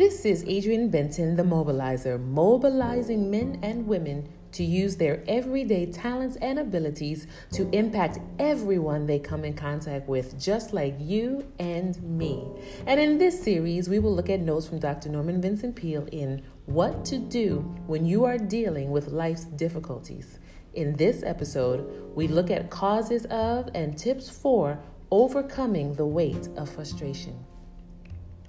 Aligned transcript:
This 0.00 0.24
is 0.24 0.46
Adrian 0.48 0.88
Benton, 0.88 1.36
the 1.36 1.42
mobilizer, 1.42 2.18
mobilizing 2.18 3.30
men 3.30 3.58
and 3.62 3.86
women 3.86 4.30
to 4.52 4.64
use 4.64 4.96
their 4.96 5.22
everyday 5.28 5.84
talents 5.92 6.38
and 6.40 6.58
abilities 6.58 7.26
to 7.52 7.68
impact 7.76 8.18
everyone 8.38 9.04
they 9.04 9.18
come 9.18 9.44
in 9.44 9.52
contact 9.52 10.08
with, 10.08 10.40
just 10.40 10.72
like 10.72 10.96
you 10.98 11.52
and 11.58 12.02
me. 12.02 12.48
And 12.86 12.98
in 12.98 13.18
this 13.18 13.44
series, 13.44 13.90
we 13.90 13.98
will 13.98 14.16
look 14.16 14.30
at 14.30 14.40
notes 14.40 14.66
from 14.66 14.78
Dr. 14.78 15.10
Norman 15.10 15.42
Vincent 15.42 15.76
Peale 15.76 16.08
in 16.10 16.44
What 16.64 17.04
to 17.04 17.18
Do 17.18 17.58
When 17.86 18.06
You 18.06 18.24
Are 18.24 18.38
Dealing 18.38 18.90
with 18.90 19.08
Life's 19.08 19.44
Difficulties. 19.44 20.38
In 20.72 20.96
this 20.96 21.22
episode, 21.22 22.14
we 22.14 22.26
look 22.26 22.50
at 22.50 22.70
causes 22.70 23.26
of 23.26 23.68
and 23.74 23.98
tips 23.98 24.30
for 24.30 24.82
overcoming 25.10 25.92
the 25.92 26.06
weight 26.06 26.48
of 26.56 26.70
frustration. 26.70 27.44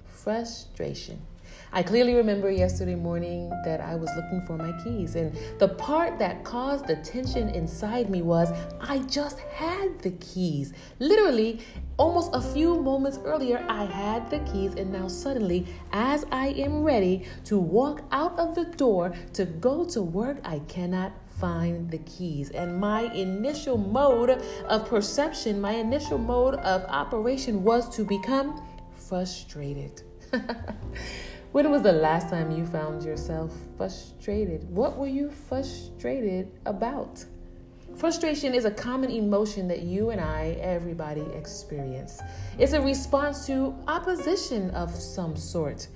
Frustration. 0.06 1.20
I 1.74 1.82
clearly 1.82 2.12
remember 2.14 2.50
yesterday 2.50 2.94
morning 2.94 3.48
that 3.64 3.80
I 3.80 3.94
was 3.94 4.10
looking 4.14 4.44
for 4.46 4.58
my 4.58 4.72
keys, 4.84 5.14
and 5.14 5.34
the 5.58 5.68
part 5.68 6.18
that 6.18 6.44
caused 6.44 6.86
the 6.86 6.96
tension 6.96 7.48
inside 7.48 8.10
me 8.10 8.20
was 8.20 8.52
I 8.78 8.98
just 9.00 9.38
had 9.40 9.98
the 10.00 10.10
keys. 10.10 10.74
Literally, 10.98 11.60
almost 11.96 12.30
a 12.34 12.42
few 12.42 12.78
moments 12.82 13.18
earlier, 13.24 13.64
I 13.70 13.86
had 13.86 14.28
the 14.28 14.40
keys, 14.40 14.74
and 14.74 14.92
now 14.92 15.08
suddenly, 15.08 15.66
as 15.92 16.26
I 16.30 16.48
am 16.48 16.82
ready 16.82 17.26
to 17.44 17.58
walk 17.58 18.02
out 18.12 18.38
of 18.38 18.54
the 18.54 18.66
door 18.66 19.14
to 19.32 19.46
go 19.46 19.86
to 19.86 20.02
work, 20.02 20.40
I 20.44 20.58
cannot 20.68 21.12
find 21.40 21.90
the 21.90 21.98
keys. 21.98 22.50
And 22.50 22.78
my 22.78 23.10
initial 23.14 23.78
mode 23.78 24.42
of 24.68 24.86
perception, 24.86 25.58
my 25.58 25.72
initial 25.72 26.18
mode 26.18 26.56
of 26.56 26.84
operation 26.84 27.64
was 27.64 27.88
to 27.96 28.04
become 28.04 28.62
frustrated. 28.94 30.02
When 31.52 31.70
was 31.70 31.82
the 31.82 31.92
last 31.92 32.30
time 32.30 32.50
you 32.50 32.64
found 32.64 33.04
yourself 33.04 33.52
frustrated? 33.76 34.64
What 34.70 34.96
were 34.96 35.06
you 35.06 35.30
frustrated 35.30 36.50
about? 36.64 37.22
Frustration 37.94 38.54
is 38.54 38.64
a 38.64 38.70
common 38.70 39.10
emotion 39.10 39.68
that 39.68 39.82
you 39.82 40.08
and 40.08 40.18
I, 40.18 40.56
everybody, 40.62 41.20
experience. 41.34 42.22
It's 42.58 42.72
a 42.72 42.80
response 42.80 43.44
to 43.48 43.74
opposition 43.86 44.70
of 44.70 44.94
some 44.94 45.36
sort. 45.36 45.88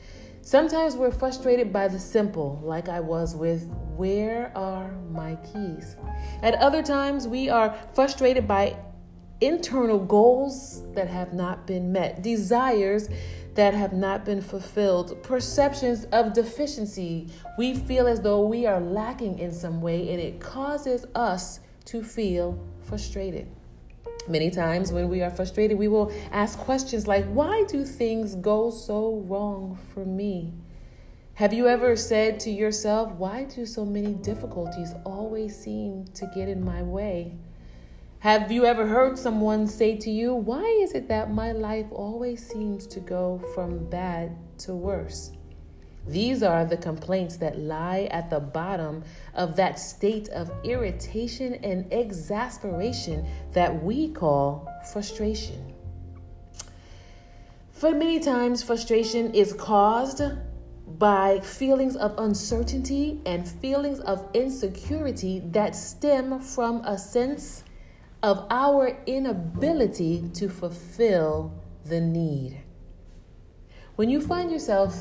Sometimes 0.43 0.95
we're 0.95 1.11
frustrated 1.11 1.73
by 1.73 1.89
the 1.89 1.99
simple, 1.99 2.61
like 2.63 2.91
I 2.91 3.01
was 3.01 3.35
with, 3.35 3.67
Where 3.97 4.53
are 4.55 4.93
my 5.11 5.37
keys? 5.37 5.97
At 6.43 6.57
other 6.57 6.83
times, 6.83 7.27
we 7.27 7.49
are 7.49 7.75
frustrated 7.95 8.47
by 8.47 8.77
internal 9.41 9.99
goals 9.99 10.83
that 10.93 11.09
have 11.09 11.33
not 11.33 11.67
been 11.67 11.93
met, 11.93 12.23
desires 12.23 13.09
that 13.57 13.75
have 13.75 13.93
not 13.93 14.25
been 14.25 14.41
fulfilled, 14.41 15.23
perceptions 15.23 16.05
of 16.13 16.33
deficiency. 16.33 17.29
We 17.59 17.75
feel 17.75 18.07
as 18.07 18.21
though 18.21 18.47
we 18.47 18.67
are 18.67 18.81
lacking 18.81 19.39
in 19.39 19.53
some 19.53 19.81
way, 19.81 20.11
and 20.13 20.21
it 20.21 20.41
causes 20.41 21.07
us 21.15 21.61
to 21.87 22.03
feel 22.03 22.59
frustrated. 22.83 23.49
Many 24.29 24.51
times 24.51 24.93
when 24.93 25.09
we 25.09 25.23
are 25.23 25.31
frustrated, 25.31 25.79
we 25.79 25.89
will 25.89 26.13
ask 26.33 26.59
questions 26.59 27.07
like, 27.07 27.25
Why 27.27 27.65
do 27.65 27.85
things 27.85 28.35
go 28.35 28.71
so 28.71 29.25
wrong 29.27 29.79
for 29.93 30.05
me? 30.05 30.53
Have 31.35 31.53
you 31.53 31.69
ever 31.69 31.97
said 31.97 32.41
to 32.41 32.51
yourself, 32.51 33.13
Why 33.13 33.45
do 33.45 33.67
so 33.67 33.85
many 33.85 34.15
difficulties 34.15 34.95
always 35.05 35.57
seem 35.57 36.07
to 36.15 36.31
get 36.35 36.49
in 36.49 36.65
my 36.65 36.83
way? 36.83 37.37
Have 38.27 38.51
you 38.51 38.65
ever 38.65 38.89
heard 38.89 39.17
someone 39.17 39.69
say 39.69 39.97
to 39.99 40.11
you, 40.11 40.35
Why 40.35 40.65
is 40.83 40.95
it 40.95 41.07
that 41.07 41.33
my 41.33 41.53
life 41.53 41.87
always 41.93 42.45
seems 42.45 42.85
to 42.89 42.99
go 42.99 43.41
from 43.55 43.89
bad 43.89 44.37
to 44.65 44.75
worse? 44.75 45.31
These 46.09 46.43
are 46.43 46.65
the 46.65 46.77
complaints 46.77 47.37
that 47.37 47.57
lie 47.57 48.09
at 48.11 48.29
the 48.29 48.41
bottom 48.41 49.05
of 49.35 49.55
that 49.55 49.79
state 49.79 50.29
of 50.31 50.51
irritation 50.65 51.55
and 51.63 51.87
exasperation 51.93 53.29
that 53.53 53.85
we 53.85 54.09
call 54.09 54.69
frustration. 54.93 55.73
For 57.71 57.93
many 57.93 58.19
times, 58.19 58.61
frustration 58.61 59.33
is 59.35 59.53
caused 59.53 60.21
by 60.99 61.39
feelings 61.45 61.95
of 61.95 62.19
uncertainty 62.19 63.21
and 63.25 63.47
feelings 63.47 64.01
of 64.01 64.29
insecurity 64.35 65.43
that 65.53 65.77
stem 65.77 66.41
from 66.41 66.85
a 66.85 66.99
sense 66.99 67.63
of 68.23 68.47
our 68.51 68.99
inability 69.07 70.31
to 70.35 70.49
fulfill 70.49 71.53
the 71.85 72.01
need. 72.01 72.63
When 73.97 74.11
you 74.11 74.21
find 74.21 74.51
yourself 74.51 74.99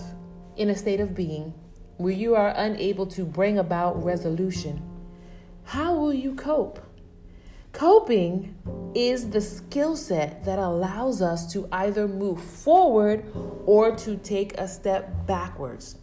in 0.55 0.69
a 0.69 0.75
state 0.75 0.99
of 0.99 1.15
being 1.15 1.53
where 1.97 2.13
you 2.13 2.35
are 2.35 2.53
unable 2.55 3.07
to 3.07 3.25
bring 3.25 3.57
about 3.57 4.03
resolution, 4.03 4.81
how 5.63 5.95
will 5.95 6.13
you 6.13 6.35
cope? 6.35 6.79
Coping 7.71 8.55
is 8.95 9.31
the 9.31 9.41
skill 9.41 9.97
set 9.97 10.45
that 10.45 10.59
allows 10.59 11.21
us 11.21 11.51
to 11.51 11.67
either 11.71 12.07
move 12.07 12.41
forward 12.41 13.25
or 13.65 13.93
to 13.97 14.15
take 14.15 14.57
a 14.57 14.67
step 14.67 15.27
backwards. 15.27 15.97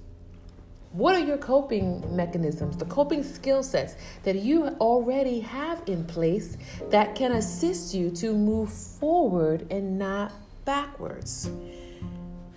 What 0.92 1.14
are 1.14 1.25
your 1.25 1.38
coping 1.38 2.14
mechanisms, 2.14 2.76
the 2.76 2.84
coping 2.84 3.22
skill 3.22 3.62
sets 3.62 3.94
that 4.25 4.36
you 4.36 4.66
already 4.78 5.41
have 5.41 5.82
in 5.86 6.04
place 6.04 6.58
that 6.91 7.14
can 7.14 7.32
assist 7.32 7.94
you 7.94 8.10
to 8.10 8.34
move 8.34 8.70
forward 8.70 9.66
and 9.70 9.98
not 9.98 10.32
backwards? 10.66 11.50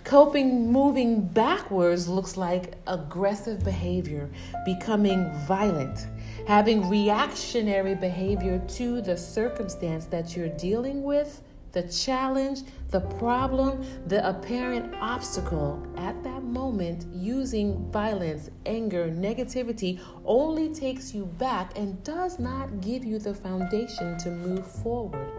Coping 0.04 0.70
moving 0.70 1.26
backwards 1.26 2.08
looks 2.08 2.36
like 2.36 2.74
aggressive 2.86 3.64
behavior, 3.64 4.28
becoming 4.66 5.32
violent, 5.48 6.06
having 6.46 6.90
reactionary 6.90 7.94
behavior 7.94 8.62
to 8.68 9.00
the 9.00 9.16
circumstance 9.16 10.04
that 10.04 10.36
you're 10.36 10.50
dealing 10.50 11.02
with 11.02 11.40
the 11.76 11.82
challenge, 11.82 12.60
the 12.88 13.00
problem, 13.00 13.84
the 14.06 14.26
apparent 14.26 14.94
obstacle 14.98 15.86
at 15.98 16.24
that 16.24 16.42
moment 16.42 17.04
using 17.12 17.92
violence, 17.92 18.48
anger, 18.64 19.10
negativity 19.10 20.00
only 20.24 20.72
takes 20.72 21.14
you 21.14 21.26
back 21.26 21.76
and 21.76 22.02
does 22.02 22.38
not 22.38 22.80
give 22.80 23.04
you 23.04 23.18
the 23.18 23.34
foundation 23.34 24.16
to 24.16 24.30
move 24.30 24.66
forward. 24.66 25.30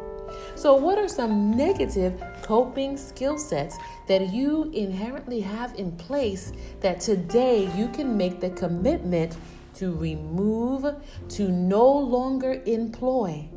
So, 0.54 0.76
what 0.76 1.00
are 1.00 1.08
some 1.08 1.58
negative 1.58 2.22
coping 2.44 2.98
skill 2.98 3.40
sets 3.40 3.76
that 4.08 4.32
you 4.32 4.70
inherently 4.76 5.40
have 5.40 5.74
in 5.74 5.92
place 5.94 6.54
that 6.82 7.00
today 7.00 7.68
you 7.76 7.88
can 7.88 8.16
make 8.16 8.40
the 8.40 8.52
commitment 8.52 9.38
to 9.78 9.92
remove, 9.96 10.86
to 11.30 11.50
no 11.50 11.92
longer 11.92 12.62
employ? 12.68 13.50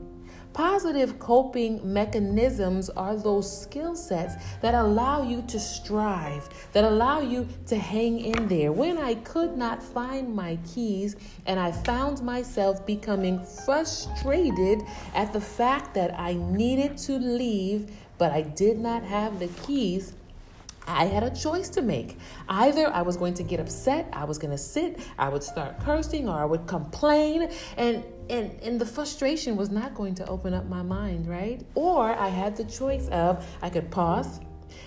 Positive 0.52 1.18
coping 1.20 1.80
mechanisms 1.92 2.90
are 2.90 3.16
those 3.16 3.62
skill 3.62 3.94
sets 3.94 4.34
that 4.62 4.74
allow 4.74 5.22
you 5.22 5.42
to 5.42 5.60
strive, 5.60 6.48
that 6.72 6.82
allow 6.82 7.20
you 7.20 7.46
to 7.66 7.76
hang 7.76 8.18
in 8.18 8.48
there. 8.48 8.72
When 8.72 8.98
I 8.98 9.14
could 9.14 9.56
not 9.56 9.80
find 9.80 10.34
my 10.34 10.58
keys 10.74 11.14
and 11.46 11.60
I 11.60 11.70
found 11.70 12.22
myself 12.22 12.84
becoming 12.84 13.44
frustrated 13.64 14.82
at 15.14 15.32
the 15.32 15.40
fact 15.40 15.94
that 15.94 16.18
I 16.18 16.34
needed 16.34 16.98
to 16.98 17.18
leave, 17.18 17.92
but 18.18 18.32
I 18.32 18.42
did 18.42 18.78
not 18.78 19.04
have 19.04 19.38
the 19.38 19.48
keys, 19.48 20.14
I 20.86 21.04
had 21.04 21.22
a 21.22 21.30
choice 21.30 21.68
to 21.70 21.82
make. 21.82 22.18
Either 22.48 22.92
I 22.92 23.02
was 23.02 23.16
going 23.16 23.34
to 23.34 23.44
get 23.44 23.60
upset, 23.60 24.08
I 24.12 24.24
was 24.24 24.38
going 24.38 24.50
to 24.50 24.58
sit, 24.58 24.98
I 25.18 25.28
would 25.28 25.44
start 25.44 25.78
cursing, 25.80 26.28
or 26.28 26.36
I 26.36 26.44
would 26.44 26.66
complain, 26.66 27.50
and 27.76 28.02
and 28.30 28.58
and 28.62 28.80
the 28.80 28.86
frustration 28.86 29.56
was 29.56 29.70
not 29.70 29.94
going 29.94 30.14
to 30.16 30.26
open 30.28 30.54
up 30.54 30.66
my 30.66 30.82
mind, 30.82 31.28
right? 31.28 31.60
Or 31.74 32.14
I 32.14 32.28
had 32.28 32.56
the 32.56 32.64
choice 32.64 33.08
of 33.08 33.44
I 33.60 33.68
could 33.68 33.90
pause, 33.90 34.40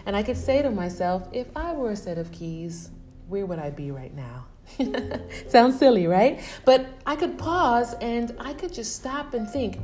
and 0.06 0.16
I 0.16 0.24
could 0.24 0.38
say 0.38 0.62
to 0.62 0.72
myself, 0.72 1.28
if 1.32 1.48
I 1.56 1.74
were 1.74 1.92
a 1.92 1.96
set 1.96 2.18
of 2.18 2.32
keys, 2.32 2.90
where 3.28 3.46
would 3.46 3.60
I 3.60 3.70
be 3.70 3.92
right 3.92 4.14
now? 4.16 4.46
Sounds 5.48 5.78
silly, 5.78 6.08
right? 6.08 6.42
But 6.66 6.88
I 7.06 7.16
could 7.16 7.38
pause 7.38 7.94
and 7.96 8.36
I 8.40 8.54
could 8.54 8.74
just 8.74 8.96
stop 8.96 9.34
and 9.34 9.50
think, 9.50 9.80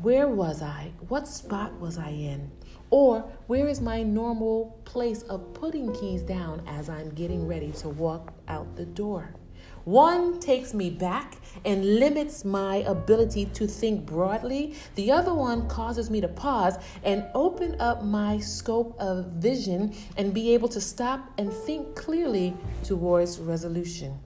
where 0.00 0.28
was 0.28 0.62
I? 0.62 0.92
What 1.08 1.28
spot 1.28 1.78
was 1.78 1.98
I 1.98 2.08
in? 2.08 2.50
Or 2.90 3.20
where 3.46 3.68
is 3.68 3.80
my 3.80 4.02
normal 4.02 4.78
place 4.84 5.22
of 5.22 5.54
putting 5.54 5.94
keys 5.94 6.22
down 6.22 6.62
as 6.66 6.88
I'm 6.88 7.10
getting 7.10 7.46
ready 7.46 7.72
to 7.72 7.88
walk 7.88 8.32
out 8.48 8.76
the 8.76 8.84
door? 8.84 9.34
One 9.84 10.38
takes 10.38 10.72
me 10.74 10.90
back 10.90 11.38
and 11.64 11.98
limits 11.98 12.44
my 12.44 12.76
ability 12.76 13.46
to 13.46 13.66
think 13.66 14.06
broadly. 14.06 14.74
The 14.94 15.10
other 15.10 15.34
one 15.34 15.68
causes 15.68 16.08
me 16.08 16.20
to 16.20 16.28
pause 16.28 16.76
and 17.02 17.26
open 17.34 17.80
up 17.80 18.04
my 18.04 18.38
scope 18.38 18.96
of 19.00 19.26
vision 19.32 19.94
and 20.16 20.32
be 20.32 20.54
able 20.54 20.68
to 20.68 20.80
stop 20.80 21.32
and 21.36 21.52
think 21.52 21.96
clearly 21.96 22.54
towards 22.84 23.40
resolution. 23.40 24.18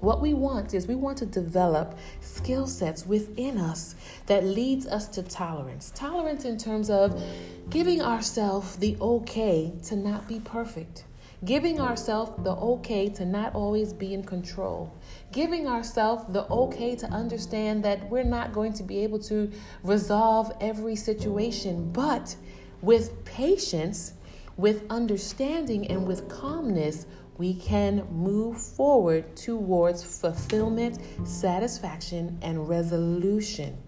What 0.00 0.20
we 0.20 0.32
want 0.34 0.72
is 0.74 0.86
we 0.86 0.94
want 0.94 1.18
to 1.18 1.26
develop 1.26 1.98
skill 2.20 2.66
sets 2.66 3.06
within 3.06 3.58
us 3.58 3.94
that 4.26 4.44
leads 4.44 4.86
us 4.86 5.06
to 5.08 5.22
tolerance. 5.22 5.92
Tolerance 5.94 6.46
in 6.46 6.56
terms 6.56 6.88
of 6.88 7.22
giving 7.68 8.00
ourselves 8.00 8.76
the 8.76 8.96
okay 9.00 9.72
to 9.84 9.96
not 9.96 10.26
be 10.26 10.40
perfect 10.40 11.04
giving 11.44 11.80
ourselves 11.80 12.32
the 12.44 12.50
okay 12.50 13.08
to 13.08 13.24
not 13.24 13.54
always 13.54 13.92
be 13.92 14.12
in 14.12 14.22
control, 14.22 14.92
giving 15.32 15.66
ourselves 15.66 16.24
the 16.32 16.46
okay 16.50 16.94
to 16.96 17.06
understand 17.06 17.82
that 17.84 18.08
we're 18.10 18.22
not 18.22 18.52
going 18.52 18.72
to 18.74 18.82
be 18.82 18.98
able 18.98 19.18
to 19.18 19.50
resolve 19.82 20.52
every 20.60 20.96
situation, 20.96 21.90
but 21.92 22.36
with 22.82 23.24
patience, 23.24 24.14
with 24.56 24.84
understanding, 24.90 25.86
and 25.88 26.06
with 26.06 26.28
calmness, 26.28 27.06
we 27.38 27.54
can 27.54 28.06
move 28.10 28.60
forward 28.60 29.34
towards 29.34 30.04
fulfillment, 30.20 30.98
satisfaction, 31.24 32.38
and 32.42 32.68
resolution. 32.68 33.78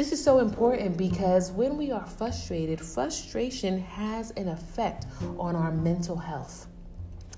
This 0.00 0.12
is 0.12 0.24
so 0.24 0.38
important 0.38 0.96
because 0.96 1.52
when 1.52 1.76
we 1.76 1.90
are 1.92 2.06
frustrated, 2.06 2.80
frustration 2.80 3.78
has 3.80 4.30
an 4.30 4.48
effect 4.48 5.04
on 5.38 5.54
our 5.54 5.70
mental 5.72 6.16
health. 6.16 6.68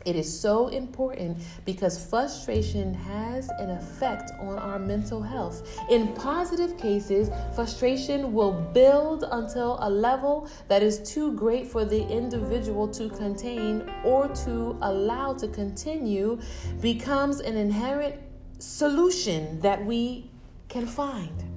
It 0.06 0.14
is 0.14 0.40
so 0.40 0.68
important 0.68 1.38
because 1.64 2.06
frustration 2.06 2.94
has 2.94 3.48
an 3.58 3.70
effect 3.70 4.30
on 4.38 4.60
our 4.60 4.78
mental 4.78 5.20
health. 5.20 5.76
In 5.90 6.14
positive 6.14 6.78
cases, 6.78 7.30
frustration 7.52 8.32
will 8.32 8.52
build 8.52 9.24
until 9.32 9.78
a 9.80 9.90
level 9.90 10.48
that 10.68 10.84
is 10.84 11.00
too 11.00 11.32
great 11.32 11.66
for 11.66 11.84
the 11.84 12.06
individual 12.06 12.86
to 12.90 13.08
contain 13.08 13.90
or 14.04 14.28
to 14.44 14.78
allow 14.82 15.34
to 15.34 15.48
continue, 15.48 16.38
becomes 16.80 17.40
an 17.40 17.56
inherent 17.56 18.14
solution 18.60 19.60
that 19.62 19.84
we 19.84 20.30
can 20.68 20.86
find. 20.86 21.51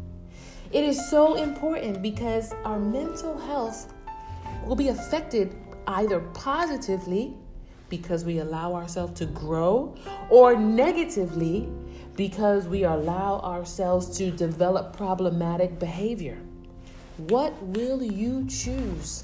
It 0.75 0.83
is 0.83 1.09
so 1.09 1.35
important 1.35 2.01
because 2.01 2.51
our 2.65 2.77
mental 2.77 3.37
health 3.37 3.93
will 4.65 4.75
be 4.75 4.89
affected 4.89 5.55
either 5.87 6.19
positively 6.33 7.33
because 7.87 8.25
we 8.25 8.39
allow 8.39 8.73
ourselves 8.73 9.13
to 9.19 9.25
grow 9.27 9.95
or 10.29 10.57
negatively 10.57 11.69
because 12.17 12.67
we 12.67 12.83
allow 12.83 13.39
ourselves 13.39 14.17
to 14.17 14.31
develop 14.31 14.97
problematic 14.97 15.79
behavior. 15.79 16.37
What 17.29 17.53
will 17.63 18.03
you 18.03 18.45
choose 18.49 19.23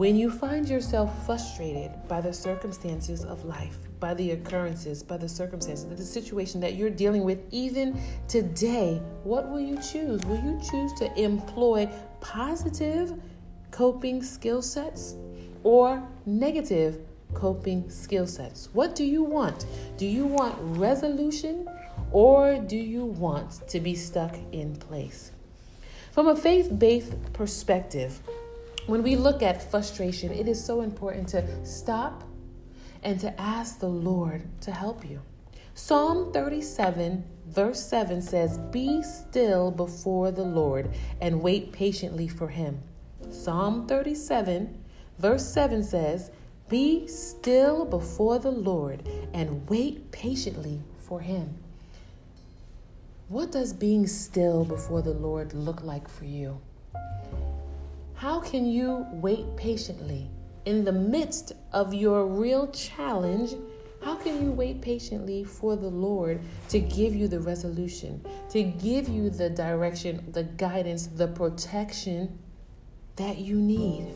when 0.00 0.16
you 0.16 0.30
find 0.30 0.66
yourself 0.66 1.26
frustrated 1.26 1.92
by 2.08 2.22
the 2.22 2.32
circumstances 2.32 3.22
of 3.22 3.44
life? 3.44 3.76
by 4.00 4.14
the 4.14 4.30
occurrences, 4.30 5.02
by 5.02 5.18
the 5.18 5.28
circumstances, 5.28 5.84
the 5.94 6.02
situation 6.02 6.58
that 6.58 6.74
you're 6.74 6.88
dealing 6.88 7.22
with 7.22 7.38
even 7.50 8.00
today, 8.28 8.94
what 9.24 9.50
will 9.50 9.60
you 9.60 9.76
choose? 9.76 10.24
Will 10.24 10.42
you 10.42 10.58
choose 10.70 10.90
to 10.94 11.20
employ 11.20 11.86
positive 12.22 13.12
coping 13.70 14.22
skill 14.22 14.62
sets 14.62 15.16
or 15.64 16.02
negative 16.24 17.00
coping 17.34 17.90
skill 17.90 18.26
sets? 18.26 18.70
What 18.72 18.96
do 18.96 19.04
you 19.04 19.22
want? 19.22 19.66
Do 19.98 20.06
you 20.06 20.24
want 20.24 20.56
resolution 20.78 21.68
or 22.10 22.56
do 22.56 22.78
you 22.78 23.04
want 23.04 23.68
to 23.68 23.80
be 23.80 23.94
stuck 23.94 24.34
in 24.52 24.76
place? 24.76 25.32
From 26.12 26.28
a 26.28 26.34
faith 26.34 26.76
based 26.78 27.12
perspective, 27.34 28.18
when 28.90 29.02
we 29.02 29.16
look 29.16 29.42
at 29.42 29.70
frustration, 29.70 30.32
it 30.32 30.48
is 30.48 30.62
so 30.62 30.80
important 30.80 31.28
to 31.28 31.64
stop 31.64 32.24
and 33.02 33.18
to 33.20 33.40
ask 33.40 33.78
the 33.78 33.88
Lord 33.88 34.42
to 34.62 34.72
help 34.72 35.08
you. 35.08 35.22
Psalm 35.74 36.32
37, 36.32 37.24
verse 37.46 37.82
7 37.82 38.20
says, 38.20 38.58
Be 38.58 39.02
still 39.02 39.70
before 39.70 40.30
the 40.32 40.42
Lord 40.42 40.90
and 41.20 41.40
wait 41.40 41.72
patiently 41.72 42.28
for 42.28 42.48
him. 42.48 42.82
Psalm 43.30 43.86
37, 43.86 44.82
verse 45.18 45.46
7 45.46 45.82
says, 45.84 46.30
Be 46.68 47.06
still 47.06 47.84
before 47.84 48.38
the 48.38 48.50
Lord 48.50 49.08
and 49.32 49.68
wait 49.70 50.10
patiently 50.10 50.82
for 50.98 51.20
him. 51.20 51.56
What 53.28 53.52
does 53.52 53.72
being 53.72 54.08
still 54.08 54.64
before 54.64 55.02
the 55.02 55.14
Lord 55.14 55.54
look 55.54 55.84
like 55.84 56.08
for 56.08 56.24
you? 56.24 56.60
How 58.20 58.38
can 58.38 58.66
you 58.66 59.06
wait 59.12 59.46
patiently 59.56 60.28
in 60.66 60.84
the 60.84 60.92
midst 60.92 61.54
of 61.72 61.94
your 61.94 62.26
real 62.26 62.66
challenge, 62.66 63.54
how 64.02 64.14
can 64.14 64.44
you 64.44 64.52
wait 64.52 64.82
patiently 64.82 65.42
for 65.42 65.74
the 65.74 65.88
Lord 65.88 66.42
to 66.68 66.80
give 66.80 67.14
you 67.14 67.28
the 67.28 67.40
resolution, 67.40 68.22
to 68.50 68.62
give 68.62 69.08
you 69.08 69.30
the 69.30 69.48
direction, 69.48 70.22
the 70.32 70.42
guidance, 70.42 71.06
the 71.06 71.28
protection 71.28 72.38
that 73.16 73.38
you 73.38 73.56
need? 73.56 74.12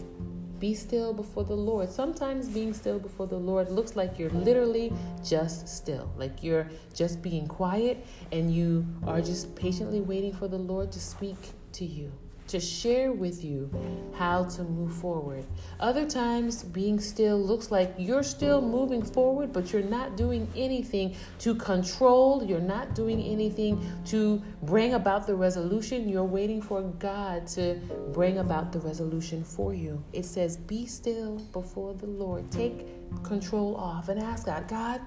Be 0.59 0.75
still 0.75 1.15
before 1.15 1.45
the 1.45 1.57
Lord. 1.57 1.89
Sometimes 1.91 2.47
being 2.51 2.75
still 2.75 2.99
before 2.99 3.27
the 3.27 3.39
Lord 3.39 3.71
looks 3.71 3.97
like 3.97 4.19
you're 4.19 4.29
literally 4.29 4.93
just 5.25 5.67
still, 5.67 6.13
like 6.19 6.43
you're 6.45 6.69
just 6.93 7.23
being 7.23 7.49
quiet 7.49 8.05
and 8.33 8.55
you 8.55 8.87
are 9.07 9.23
just 9.23 9.57
patiently 9.57 10.03
waiting 10.03 10.35
for 10.35 10.47
the 10.47 10.59
Lord 10.59 10.93
to 10.93 11.01
speak 11.01 11.39
to 11.73 11.87
you 11.87 12.13
to 12.49 12.61
share 12.61 13.13
with 13.13 13.45
you 13.45 13.71
how 14.15 14.45
to 14.45 14.63
move 14.63 14.95
forward. 14.95 15.45
Other 15.81 16.09
times, 16.09 16.63
being 16.63 17.01
still 17.01 17.39
looks 17.39 17.71
like 17.71 17.95
you're 17.99 18.23
still 18.23 18.61
moving 18.61 19.03
forward, 19.03 19.53
but 19.53 19.73
you're 19.73 19.83
not 19.83 20.17
doing 20.17 20.47
anything 20.55 21.17
to 21.41 21.55
control, 21.55 22.45
you're 22.45 22.61
not 22.61 22.95
doing 22.95 23.21
anything 23.21 23.81
to 24.07 24.43
bring 24.63 24.95
about 24.95 25.27
the 25.27 25.35
resolution. 25.35 26.09
You're 26.09 26.25
waiting 26.25 26.61
for 26.61 26.83
God 26.83 27.47
to 27.49 27.81
bring 28.13 28.39
about 28.39 28.73
the 28.73 28.81
resolution 28.81 29.43
for 29.43 29.75
you. 29.75 30.03
It 30.13 30.25
says, 30.25 30.57
Be 30.57 30.87
still 30.87 31.37
before 31.53 31.95
the 31.95 32.07
Lord. 32.07 32.51
Take 32.51 32.87
control 33.23 33.77
off 33.77 34.09
and 34.09 34.21
ask 34.21 34.47
God, 34.47 34.69
God, 34.69 35.01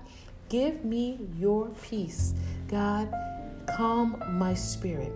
give 0.50 0.84
me 0.84 1.20
your 1.38 1.70
peace. 1.82 2.34
God, 2.68 3.14
calm 3.76 4.22
my 4.30 4.54
spirit. 4.54 5.14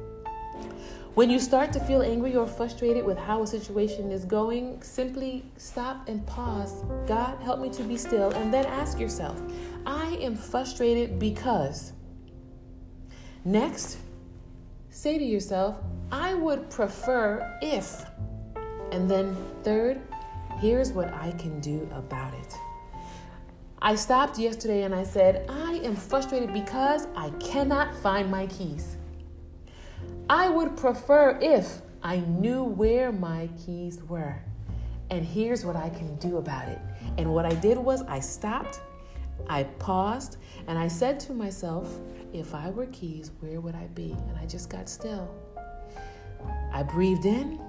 When 1.13 1.29
you 1.29 1.39
start 1.39 1.73
to 1.73 1.79
feel 1.81 2.03
angry 2.03 2.37
or 2.37 2.47
frustrated 2.47 3.03
with 3.03 3.17
how 3.17 3.43
a 3.43 3.47
situation 3.47 4.13
is 4.13 4.23
going, 4.23 4.81
simply 4.81 5.43
stop 5.57 6.07
and 6.07 6.25
pause. 6.25 6.85
God, 7.05 7.37
help 7.41 7.59
me 7.59 7.69
to 7.71 7.83
be 7.83 7.97
still. 7.97 8.31
And 8.31 8.53
then 8.53 8.65
ask 8.65 8.97
yourself, 8.97 9.37
I 9.85 10.15
am 10.21 10.37
frustrated 10.37 11.19
because. 11.19 11.91
Next, 13.43 13.97
say 14.89 15.17
to 15.17 15.23
yourself, 15.25 15.75
I 16.13 16.33
would 16.33 16.69
prefer 16.69 17.59
if. 17.61 18.05
And 18.93 19.11
then, 19.11 19.35
third, 19.63 19.99
here's 20.59 20.93
what 20.93 21.13
I 21.13 21.31
can 21.31 21.59
do 21.59 21.89
about 21.93 22.33
it. 22.35 22.55
I 23.81 23.95
stopped 23.95 24.39
yesterday 24.39 24.83
and 24.83 24.95
I 24.95 25.03
said, 25.03 25.45
I 25.49 25.73
am 25.83 25.97
frustrated 25.97 26.53
because 26.53 27.07
I 27.17 27.31
cannot 27.31 27.93
find 27.97 28.31
my 28.31 28.47
keys. 28.47 28.95
I 30.29 30.49
would 30.49 30.77
prefer 30.77 31.37
if 31.41 31.81
I 32.03 32.17
knew 32.19 32.63
where 32.63 33.11
my 33.11 33.49
keys 33.65 34.01
were. 34.03 34.41
And 35.09 35.25
here's 35.25 35.65
what 35.65 35.75
I 35.75 35.89
can 35.89 36.15
do 36.15 36.37
about 36.37 36.69
it. 36.69 36.79
And 37.17 37.33
what 37.33 37.45
I 37.45 37.53
did 37.55 37.77
was 37.77 38.01
I 38.03 38.19
stopped, 38.19 38.79
I 39.47 39.63
paused, 39.63 40.37
and 40.67 40.79
I 40.79 40.87
said 40.87 41.19
to 41.21 41.33
myself, 41.33 41.99
if 42.33 42.55
I 42.55 42.69
were 42.69 42.85
keys, 42.87 43.31
where 43.41 43.59
would 43.59 43.75
I 43.75 43.87
be? 43.87 44.15
And 44.29 44.37
I 44.37 44.45
just 44.45 44.69
got 44.69 44.87
still. 44.87 45.29
I 46.71 46.83
breathed 46.83 47.25
in 47.25 47.59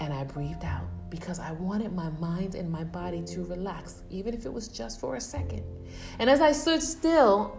and 0.00 0.12
I 0.12 0.24
breathed 0.24 0.64
out 0.64 0.88
because 1.10 1.38
I 1.38 1.52
wanted 1.52 1.92
my 1.92 2.10
mind 2.10 2.54
and 2.54 2.70
my 2.70 2.84
body 2.84 3.22
to 3.22 3.44
relax, 3.44 4.02
even 4.10 4.34
if 4.34 4.44
it 4.44 4.52
was 4.52 4.68
just 4.68 5.00
for 5.00 5.16
a 5.16 5.20
second. 5.20 5.62
And 6.18 6.28
as 6.28 6.40
I 6.40 6.52
stood 6.52 6.82
still, 6.82 7.56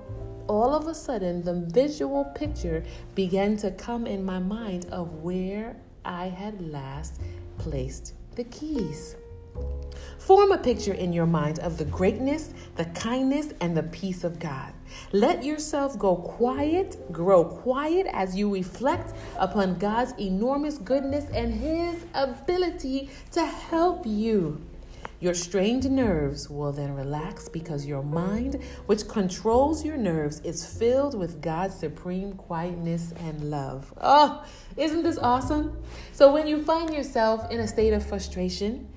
all 0.50 0.74
of 0.74 0.88
a 0.88 0.96
sudden 0.96 1.44
the 1.44 1.54
visual 1.54 2.26
picture 2.26 2.84
began 3.14 3.56
to 3.56 3.72
come 3.72 4.08
in 4.08 4.26
my 4.26 4.40
mind 4.40 4.88
of 4.92 5.22
where 5.24 5.78
I 6.04 6.26
had 6.26 6.60
last 6.60 7.22
placed 7.60 8.16
the 8.36 8.44
keys. 8.46 9.16
Form 10.18 10.52
a 10.52 10.58
picture 10.58 10.94
in 10.94 11.14
your 11.14 11.26
mind 11.26 11.60
of 11.60 11.78
the 11.78 11.86
greatness, 11.86 12.54
the 12.76 12.86
kindness, 12.86 13.54
and 13.62 13.76
the 13.76 13.84
peace 13.84 14.24
of 14.24 14.40
God. 14.40 14.74
Let 15.12 15.44
yourself 15.44 15.98
go 16.00 16.16
quiet, 16.16 17.12
grow 17.12 17.44
quiet 17.44 18.08
as 18.12 18.36
you 18.36 18.52
reflect 18.52 19.14
upon 19.38 19.78
God's 19.78 20.14
enormous 20.20 20.78
goodness 20.78 21.26
and 21.34 21.54
His 21.54 22.06
ability 22.14 23.10
to 23.32 23.46
help 23.46 24.06
you. 24.06 24.62
Your 25.22 25.34
strained 25.34 25.90
nerves 25.92 26.50
will 26.50 26.72
then 26.72 26.96
relax 26.96 27.50
because 27.50 27.86
your 27.86 28.02
mind, 28.02 28.64
which 28.86 29.06
controls 29.10 29.84
your 29.84 29.98
nerves, 29.98 30.40
is 30.46 30.66
filled 30.66 31.18
with 31.18 31.42
God's 31.42 31.76
supreme 31.76 32.34
quietness 32.34 33.12
and 33.20 33.52
love. 33.52 33.94
Oh, 34.00 34.46
isn't 34.78 35.04
this 35.04 35.18
awesome? 35.18 35.78
So, 36.14 36.32
when 36.32 36.48
you 36.48 36.64
find 36.64 36.94
yourself 36.94 37.52
in 37.52 37.60
a 37.60 37.68
state 37.68 37.92
of 37.92 38.06
frustration, 38.06 38.88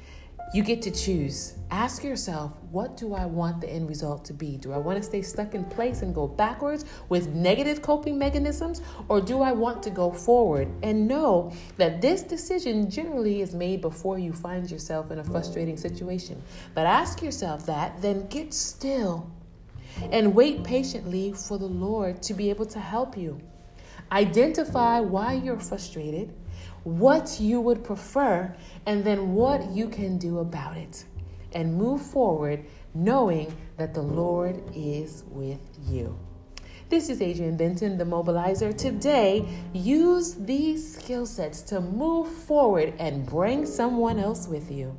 You 0.55 0.63
get 0.63 0.83
to 0.83 0.91
choose. 0.91 1.55
Ask 1.71 2.05
yourself, 2.05 2.53
what 2.71 2.99
do 2.99 3.15
I 3.15 3.25
want 3.25 3.63
the 3.63 3.71
end 3.71 3.89
result 3.89 4.23
to 4.27 4.35
be? 4.35 4.59
Do 4.59 4.75
I 4.75 4.77
want 4.77 4.99
to 4.99 5.03
stay 5.03 5.23
stuck 5.23 5.55
in 5.55 5.65
place 5.65 6.03
and 6.03 6.15
go 6.15 6.29
backwards 6.29 6.85
with 7.09 7.29
negative 7.29 7.81
coping 7.81 8.19
mechanisms? 8.19 8.83
Or 9.09 9.23
do 9.23 9.41
I 9.41 9.53
want 9.53 9.83
to 9.85 9.91
go 9.91 10.13
forward? 10.13 10.69
And 10.83 11.09
know 11.09 11.55
that 11.79 12.03
this 12.03 12.23
decision 12.23 12.91
generally 12.91 13.41
is 13.41 13.55
made 13.55 13.81
before 13.81 14.19
you 14.19 14.35
find 14.35 14.71
yourself 14.71 15.11
in 15.11 15.21
a 15.21 15.25
frustrating 15.25 15.79
situation. 15.79 16.43
But 16.75 16.85
ask 16.85 17.23
yourself 17.23 17.65
that, 17.65 18.03
then 18.03 18.27
get 18.27 18.53
still 18.53 19.33
and 20.11 20.35
wait 20.35 20.65
patiently 20.65 21.33
for 21.33 21.59
the 21.59 21.65
Lord 21.65 22.21
to 22.25 22.35
be 22.35 22.51
able 22.51 22.67
to 22.67 22.79
help 22.79 23.17
you. 23.17 23.41
Identify 24.11 25.01
why 25.01 25.33
you're 25.33 25.59
frustrated 25.59 26.35
what 26.85 27.39
you 27.41 27.61
would 27.61 27.85
prefer, 27.85 28.55
and 28.87 29.05
then 29.05 29.35
what 29.35 29.71
you 29.71 29.89
can 29.89 30.19
do 30.19 30.39
about 30.39 30.77
it. 30.77 31.05
And 31.53 31.75
move 31.75 32.03
forward 32.03 32.65
knowing 32.95 33.55
that 33.77 33.95
the 33.95 34.03
Lord 34.03 34.63
is 34.75 35.25
with 35.29 35.61
you. 35.87 36.19
This 36.89 37.09
is 37.09 37.23
Adrienne 37.23 37.57
Benton, 37.57 37.97
the 37.97 38.05
mobilizer. 38.05 38.77
Today, 38.77 39.49
use 39.73 40.35
these 40.35 40.97
skill 40.97 41.25
sets 41.25 41.63
to 41.63 41.81
move 41.81 42.29
forward 42.29 42.95
and 42.99 43.25
bring 43.25 43.65
someone 43.65 44.19
else 44.19 44.47
with 44.47 44.71
you. 44.71 44.97